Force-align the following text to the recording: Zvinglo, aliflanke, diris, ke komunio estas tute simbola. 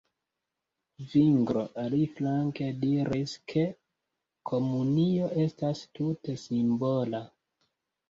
Zvinglo, 1.11 1.63
aliflanke, 1.81 2.71
diris, 2.87 3.37
ke 3.55 3.67
komunio 4.53 5.33
estas 5.47 5.87
tute 6.01 6.41
simbola. 6.49 7.27